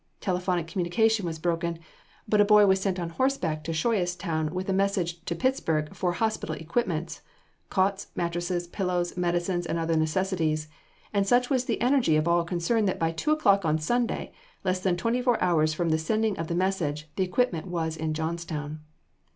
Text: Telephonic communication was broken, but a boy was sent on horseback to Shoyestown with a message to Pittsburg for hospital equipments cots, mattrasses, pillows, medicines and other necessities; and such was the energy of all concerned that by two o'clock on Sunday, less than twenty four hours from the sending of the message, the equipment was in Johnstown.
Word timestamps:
Telephonic 0.19 0.65
communication 0.65 1.27
was 1.27 1.37
broken, 1.37 1.77
but 2.27 2.41
a 2.41 2.43
boy 2.43 2.65
was 2.65 2.81
sent 2.81 2.99
on 2.99 3.09
horseback 3.11 3.63
to 3.63 3.71
Shoyestown 3.71 4.49
with 4.49 4.67
a 4.67 4.73
message 4.73 5.23
to 5.25 5.35
Pittsburg 5.35 5.93
for 5.93 6.13
hospital 6.13 6.55
equipments 6.55 7.21
cots, 7.69 8.07
mattrasses, 8.17 8.65
pillows, 8.65 9.15
medicines 9.15 9.67
and 9.67 9.77
other 9.77 9.95
necessities; 9.95 10.67
and 11.13 11.27
such 11.27 11.51
was 11.51 11.65
the 11.65 11.79
energy 11.81 12.15
of 12.15 12.27
all 12.27 12.43
concerned 12.43 12.87
that 12.87 12.97
by 12.97 13.11
two 13.11 13.29
o'clock 13.29 13.63
on 13.63 13.77
Sunday, 13.77 14.31
less 14.63 14.79
than 14.79 14.97
twenty 14.97 15.21
four 15.21 15.39
hours 15.39 15.75
from 15.75 15.89
the 15.89 15.99
sending 15.99 16.35
of 16.39 16.47
the 16.47 16.55
message, 16.55 17.07
the 17.15 17.23
equipment 17.23 17.67
was 17.67 17.95
in 17.95 18.15
Johnstown. 18.15 18.79